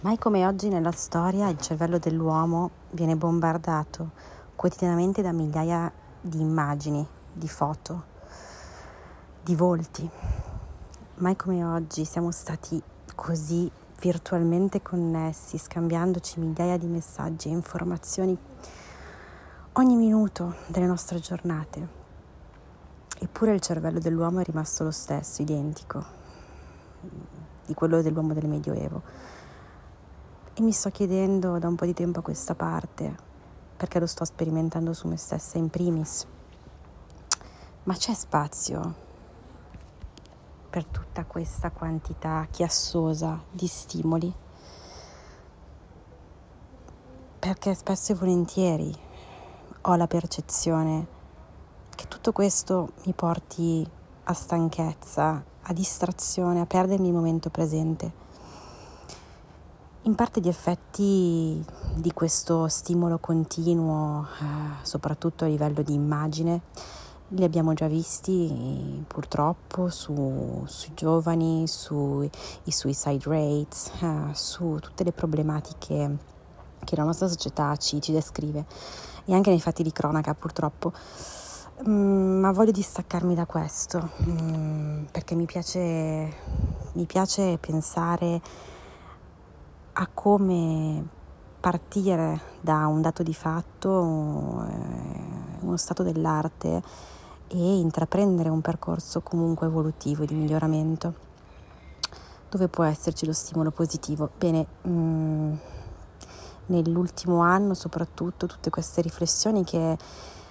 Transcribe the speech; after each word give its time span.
Mai 0.00 0.18
come 0.18 0.46
oggi 0.46 0.68
nella 0.68 0.92
storia 0.92 1.48
il 1.48 1.58
cervello 1.58 1.98
dell'uomo 1.98 2.70
viene 2.90 3.16
bombardato 3.16 4.10
quotidianamente 4.54 5.22
da 5.22 5.32
migliaia 5.32 5.90
di 6.20 6.40
immagini, 6.40 7.06
di 7.32 7.48
foto, 7.48 8.04
di 9.42 9.54
volti. 9.54 10.08
Mai 11.16 11.36
come 11.36 11.64
oggi 11.64 12.04
siamo 12.04 12.30
stati 12.32 12.82
così 13.14 13.70
virtualmente 13.98 14.82
connessi, 14.82 15.56
scambiandoci 15.56 16.38
migliaia 16.38 16.76
di 16.76 16.86
messaggi 16.86 17.48
e 17.48 17.52
informazioni 17.52 18.36
ogni 19.72 19.96
minuto 19.96 20.56
delle 20.66 20.86
nostre 20.86 21.18
giornate. 21.18 21.88
Eppure 23.20 23.54
il 23.54 23.60
cervello 23.60 24.00
dell'uomo 24.00 24.40
è 24.40 24.44
rimasto 24.44 24.84
lo 24.84 24.90
stesso, 24.90 25.40
identico, 25.40 26.04
di 27.64 27.72
quello 27.72 28.02
dell'uomo 28.02 28.34
del 28.34 28.48
Medioevo 28.48 29.02
e 30.56 30.62
mi 30.62 30.70
sto 30.70 30.90
chiedendo 30.90 31.58
da 31.58 31.66
un 31.66 31.74
po' 31.74 31.84
di 31.84 31.94
tempo 31.94 32.20
a 32.20 32.22
questa 32.22 32.54
parte, 32.54 33.16
perché 33.76 33.98
lo 33.98 34.06
sto 34.06 34.24
sperimentando 34.24 34.92
su 34.92 35.08
me 35.08 35.16
stessa 35.16 35.58
in 35.58 35.68
primis, 35.68 36.24
ma 37.84 37.94
c'è 37.94 38.14
spazio 38.14 38.94
per 40.70 40.84
tutta 40.84 41.24
questa 41.24 41.72
quantità 41.72 42.46
chiassosa 42.50 43.42
di 43.50 43.66
stimoli? 43.66 44.32
Perché 47.40 47.74
spesso 47.74 48.12
e 48.12 48.14
volentieri 48.14 48.94
ho 49.82 49.96
la 49.96 50.06
percezione 50.06 51.06
che 51.96 52.06
tutto 52.06 52.30
questo 52.30 52.92
mi 53.06 53.12
porti 53.12 53.86
a 54.22 54.32
stanchezza, 54.32 55.44
a 55.62 55.72
distrazione, 55.72 56.60
a 56.60 56.66
perdermi 56.66 57.08
il 57.08 57.14
momento 57.14 57.50
presente 57.50 58.22
in 60.04 60.14
parte 60.14 60.40
gli 60.40 60.48
effetti 60.48 61.64
di 61.94 62.12
questo 62.12 62.68
stimolo 62.68 63.18
continuo, 63.18 64.26
eh, 64.40 64.84
soprattutto 64.84 65.44
a 65.44 65.48
livello 65.48 65.82
di 65.82 65.94
immagine, 65.94 66.60
li 67.28 67.42
abbiamo 67.42 67.72
già 67.72 67.86
visti 67.86 69.02
purtroppo 69.06 69.88
su, 69.88 70.62
sui 70.66 70.92
giovani, 70.94 71.66
sui 71.66 72.30
suicide 72.64 73.24
rates, 73.24 73.90
eh, 74.00 74.34
su 74.34 74.76
tutte 74.80 75.04
le 75.04 75.12
problematiche 75.12 76.16
che 76.84 76.96
la 76.96 77.04
nostra 77.04 77.26
società 77.26 77.74
ci, 77.76 78.00
ci 78.02 78.12
descrive 78.12 78.66
e 79.24 79.32
anche 79.34 79.48
nei 79.48 79.60
fatti 79.60 79.82
di 79.82 79.90
cronaca 79.90 80.34
purtroppo. 80.34 80.92
Mm, 81.88 82.40
ma 82.40 82.52
voglio 82.52 82.70
distaccarmi 82.70 83.34
da 83.34 83.46
questo 83.46 84.10
mm, 84.28 85.04
perché 85.10 85.34
mi 85.34 85.46
piace, 85.46 86.32
mi 86.92 87.04
piace 87.06 87.58
pensare 87.58 88.40
a 89.94 90.08
come 90.12 91.06
partire 91.60 92.40
da 92.60 92.86
un 92.86 93.00
dato 93.00 93.22
di 93.22 93.34
fatto, 93.34 94.64
eh, 94.68 95.20
uno 95.60 95.76
stato 95.76 96.02
dell'arte 96.02 96.82
e 97.48 97.78
intraprendere 97.78 98.48
un 98.48 98.60
percorso 98.60 99.20
comunque 99.20 99.66
evolutivo 99.66 100.24
di 100.24 100.34
miglioramento 100.34 101.22
dove 102.48 102.68
può 102.68 102.84
esserci 102.84 103.26
lo 103.26 103.32
stimolo 103.32 103.70
positivo. 103.70 104.30
Bene, 104.36 104.66
mh, 104.82 104.90
mm, 104.90 105.52
nell'ultimo 106.66 107.40
anno 107.40 107.74
soprattutto 107.74 108.46
tutte 108.46 108.70
queste 108.70 109.00
riflessioni 109.00 109.64
che, 109.64 109.96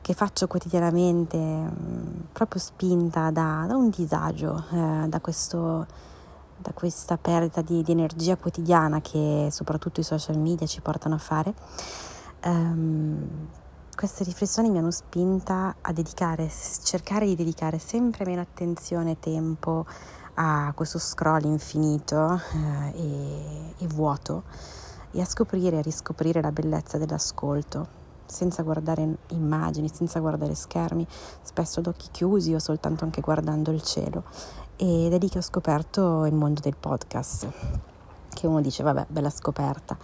che 0.00 0.14
faccio 0.14 0.46
quotidianamente, 0.46 1.36
mh, 1.36 1.70
mm, 1.70 2.20
proprio 2.32 2.60
spinta 2.60 3.30
da, 3.30 3.64
da 3.66 3.76
un 3.76 3.90
disagio, 3.90 4.64
eh, 4.72 5.08
da 5.08 5.20
questo 5.20 5.86
da 6.64 6.72
questa 6.72 7.18
perdita 7.18 7.60
di, 7.60 7.82
di, 7.82 7.92
energia 7.92 8.36
quotidiana 8.36 9.02
che 9.02 9.48
soprattutto 9.50 10.00
i 10.00 10.02
social 10.02 10.38
media 10.38 10.66
ci 10.66 10.80
portano 10.80 11.14
a 11.14 11.18
fare, 11.18 11.52
um, 12.46 13.48
queste 13.94 14.24
riflessioni 14.24 14.70
mi 14.70 14.78
hanno 14.78 14.90
spinta 14.90 15.76
a 15.82 15.92
dedicare, 15.92 16.50
cercare 16.82 17.26
di 17.26 17.36
dedicare 17.36 17.78
sempre 17.78 18.24
meno 18.24 18.40
attenzione 18.40 19.12
e 19.12 19.20
tempo 19.20 19.84
a 20.36 20.72
questo 20.74 20.98
scroll 20.98 21.44
infinito 21.44 22.40
eh, 22.54 22.98
e, 22.98 23.74
e 23.78 23.86
vuoto 23.86 24.44
e 25.10 25.20
a 25.20 25.24
scoprire 25.26 25.78
e 25.78 25.82
riscoprire 25.82 26.40
la 26.40 26.50
bellezza 26.50 26.96
dell'ascolto 26.96 28.02
senza 28.24 28.62
guardare 28.62 29.18
immagini, 29.28 29.88
senza 29.92 30.18
guardare 30.18 30.54
schermi, 30.54 31.06
spesso 31.42 31.80
ad 31.80 31.86
occhi 31.86 32.08
chiusi 32.10 32.54
o 32.54 32.58
soltanto 32.58 33.04
anche 33.04 33.20
guardando 33.20 33.70
il 33.70 33.82
cielo 33.82 34.24
ed 34.76 35.12
è 35.12 35.18
lì 35.18 35.28
che 35.28 35.38
ho 35.38 35.42
scoperto 35.42 36.24
il 36.26 36.34
mondo 36.34 36.60
del 36.60 36.76
podcast, 36.78 37.48
che 38.34 38.46
uno 38.46 38.60
dice 38.60 38.82
vabbè, 38.82 39.06
bella 39.08 39.30
scoperta. 39.30 39.96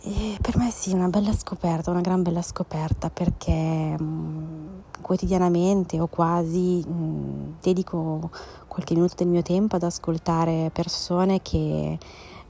E 0.00 0.38
per 0.40 0.56
me 0.56 0.70
sì, 0.70 0.92
una 0.92 1.08
bella 1.08 1.32
scoperta, 1.32 1.90
una 1.90 2.00
gran 2.00 2.22
bella 2.22 2.40
scoperta 2.40 3.10
perché 3.10 3.52
mh, 3.52 4.02
mm, 4.02 4.66
quotidianamente 5.00 6.00
o 6.00 6.06
quasi 6.06 6.82
mh, 6.86 6.92
mm, 6.92 7.52
dedico 7.60 8.30
qualche 8.68 8.94
minuto 8.94 9.14
del 9.16 9.26
mio 9.26 9.42
tempo 9.42 9.76
ad 9.76 9.82
ascoltare 9.82 10.70
persone 10.72 11.42
che 11.42 11.98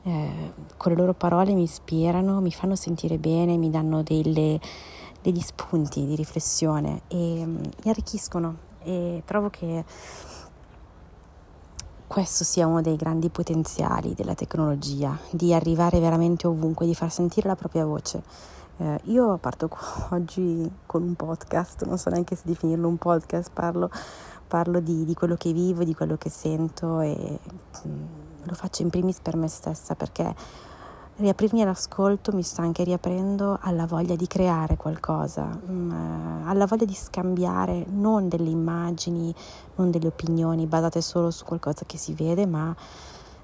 eh, 0.02 0.52
con 0.76 0.92
le 0.92 0.98
loro 0.98 1.14
parole 1.14 1.54
mi 1.54 1.62
ispirano, 1.62 2.40
mi 2.40 2.52
fanno 2.52 2.76
sentire 2.76 3.16
bene, 3.16 3.56
mi 3.56 3.70
danno 3.70 4.02
delle, 4.02 4.60
degli 5.22 5.40
spunti 5.40 6.04
di 6.04 6.14
riflessione 6.14 7.00
e 7.08 7.44
mh, 7.44 7.50
mm, 7.50 7.56
mi 7.84 7.90
arricchiscono 7.90 8.56
e 8.84 9.22
trovo 9.24 9.50
che 9.50 9.84
questo 12.08 12.42
sia 12.42 12.66
uno 12.66 12.80
dei 12.80 12.96
grandi 12.96 13.28
potenziali 13.28 14.14
della 14.14 14.34
tecnologia, 14.34 15.16
di 15.30 15.52
arrivare 15.52 16.00
veramente 16.00 16.46
ovunque, 16.46 16.86
di 16.86 16.94
far 16.94 17.12
sentire 17.12 17.46
la 17.48 17.54
propria 17.54 17.84
voce. 17.84 18.22
Eh, 18.78 19.00
io 19.04 19.36
parto 19.36 19.68
oggi 20.10 20.68
con 20.86 21.02
un 21.02 21.14
podcast, 21.14 21.84
non 21.84 21.98
so 21.98 22.08
neanche 22.08 22.34
se 22.34 22.42
definirlo 22.46 22.88
un 22.88 22.96
podcast, 22.96 23.50
parlo, 23.52 23.90
parlo 24.48 24.80
di, 24.80 25.04
di, 25.04 25.14
quello 25.14 25.36
che 25.36 25.52
vivo, 25.52 25.84
di 25.84 25.94
quello 25.94 26.16
che 26.16 26.30
sento 26.30 27.00
e 27.00 27.38
mh, 27.82 27.88
mm, 27.88 28.04
lo 28.44 28.54
faccio 28.54 28.82
in 28.82 28.88
primis 28.88 29.20
per 29.20 29.36
me 29.36 29.48
stessa 29.48 29.94
perché 29.94 30.34
riaprirmi 31.18 31.62
all'ascolto 31.62 32.32
mi 32.32 32.42
sta 32.42 32.62
anche 32.62 32.84
riaprendo 32.84 33.58
alla 33.60 33.86
voglia 33.86 34.14
di 34.14 34.26
creare 34.28 34.76
qualcosa, 34.76 35.46
mm, 35.46 36.46
alla 36.46 36.64
voglia 36.66 36.84
di 36.84 36.94
scambiare 36.94 37.84
non 37.88 38.28
delle 38.28 38.50
immagini, 38.50 39.34
non 39.76 39.90
delle 39.90 40.06
opinioni 40.06 40.66
basate 40.66 41.00
solo 41.00 41.30
su 41.30 41.44
qualcosa 41.44 41.84
che 41.86 41.96
si 41.96 42.14
vede, 42.14 42.46
ma 42.46 42.74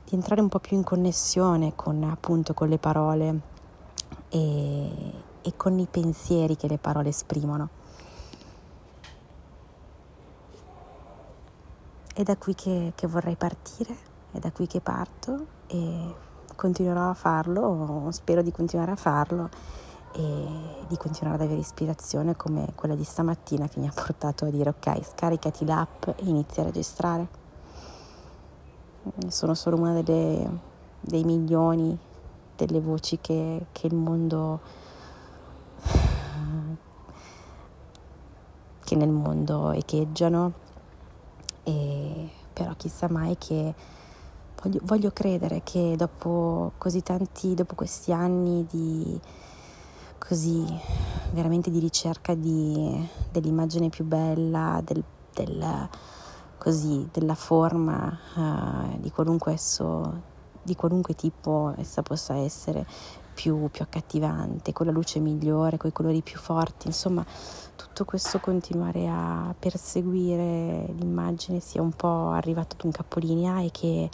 di 0.05 0.15
entrare 0.15 0.41
un 0.41 0.49
po' 0.49 0.61
più 0.61 0.77
in 0.77 0.85
connessione 0.85 1.73
con 1.75 2.05
appunto 2.05 2.55
con 2.55 2.69
le 2.69 2.79
parole 2.79 3.41
e, 4.29 5.13
e 5.43 5.57
con 5.57 5.77
i 5.79 5.87
pensieri 5.91 6.57
che 6.57 6.69
le 6.69 6.79
parole 6.79 7.09
esprimono. 7.09 7.69
È 12.15 12.23
da 12.23 12.37
qui 12.37 12.55
che, 12.55 12.93
che 12.95 13.09
vorrei 13.09 13.35
partire, 13.35 13.97
è 14.31 14.39
da 14.39 14.53
qui 14.53 14.69
che 14.69 14.81
parto 14.81 15.47
e 15.67 16.15
continuerò 16.55 17.11
a 17.11 17.15
farlo, 17.15 18.09
spero 18.11 18.43
di 18.43 18.53
continuare 18.53 18.93
a 18.93 18.97
farlo 18.97 19.49
e 20.13 20.47
di 20.87 20.97
continuare 20.97 21.37
ad 21.37 21.43
avere 21.43 21.61
ispirazione 21.61 22.37
come 22.37 22.73
quella 22.75 22.95
di 22.95 23.05
stamattina 23.05 23.69
che 23.69 23.81
mi 23.81 23.89
ha 23.89 23.93
portato 23.93 24.45
a 24.45 24.51
dire 24.51 24.71
ok, 24.71 25.05
scaricati 25.05 25.65
l'app 25.65 26.07
e 26.07 26.15
inizia 26.25 26.63
a 26.63 26.67
registrare. 26.67 27.29
Sono 29.29 29.55
solo 29.55 29.77
una 29.77 30.01
delle, 30.01 30.49
dei 31.01 31.25
milioni 31.25 31.99
delle 32.57 32.81
voci 32.81 33.19
che, 33.21 33.67
che 33.73 33.87
il 33.87 33.95
mondo 33.95 34.61
che 38.85 38.97
nel 38.97 39.09
mondo 39.09 39.71
echeggiano 39.73 40.53
e 41.65 42.31
però 42.53 42.73
chissà 42.77 43.09
mai 43.11 43.37
che 43.37 43.75
voglio, 44.65 44.81
voglio 44.83 45.11
credere 45.11 45.61
che 45.63 45.95
dopo 45.97 46.73
così 46.79 47.03
tanti, 47.03 47.55
dopo 47.55 47.75
questi 47.75 48.13
anni 48.13 48.67
di 48.71 49.21
così 50.19 50.65
veramente 51.33 51.71
di 51.71 51.79
ricerca 51.79 52.35
di, 52.35 53.07
dell'immagine 53.31 53.91
più 53.91 54.05
bella, 54.05 54.81
del, 54.83 55.05
del, 55.35 55.89
così, 56.57 57.07
della 57.13 57.35
forma 57.35 58.19
uh, 58.35 58.99
di 59.01 59.11
qualunque 59.11 59.53
esso, 59.53 60.23
di 60.63 60.75
qualunque 60.75 61.15
tipo 61.15 61.75
essa 61.77 62.03
possa 62.03 62.37
essere 62.37 62.87
più, 63.35 63.69
più 63.71 63.83
accattivante, 63.83 64.73
con 64.73 64.87
la 64.87 64.93
luce 64.93 65.19
migliore, 65.19 65.77
con 65.77 65.91
i 65.91 65.93
colori 65.93 66.23
più 66.23 66.39
forti, 66.39 66.87
insomma 66.87 67.25
tutto 67.77 68.05
questo 68.05 68.39
continuare 68.39 69.09
a 69.09 69.55
perseguire 69.59 70.87
l'immagine 70.97 71.59
sia 71.59 71.83
un 71.83 71.91
po' 71.91 72.31
arrivato 72.31 72.77
ad 72.79 72.85
un 72.85 72.93
capolinea 72.93 73.61
e 73.61 73.71
che 73.73 74.09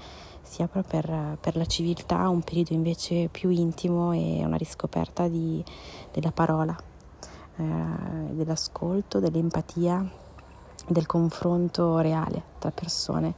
si 0.51 0.63
apra 0.63 0.83
per, 0.83 1.39
per, 1.41 1.55
la 1.55 1.65
civiltà 1.65 2.29
un 2.29 2.43
periodo 2.43 2.73
invece 2.73 3.29
più 3.31 3.51
intimo 3.51 4.11
e 4.11 4.45
una 4.45 4.57
riscoperta 4.57 5.29
di, 5.29 5.65
della 6.11 6.33
parola, 6.33 6.77
eh, 7.55 7.65
dell'ascolto, 8.33 9.21
dell'empatia, 9.21 10.05
del 10.89 11.07
confronto 11.07 11.99
reale 11.99 12.43
tra 12.59 12.73
persone 12.73 13.33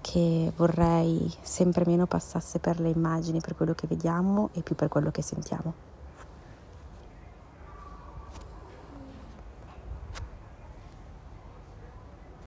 che 0.00 0.52
vorrei 0.54 1.28
sempre 1.42 1.84
meno 1.84 2.06
passasse 2.06 2.60
per 2.60 2.78
le 2.78 2.90
immagini, 2.90 3.40
per 3.40 3.56
quello 3.56 3.74
che 3.74 3.88
vediamo 3.88 4.50
e 4.52 4.62
più 4.62 4.76
per 4.76 4.86
quello 4.86 5.10
che 5.10 5.22
sentiamo. 5.22 5.89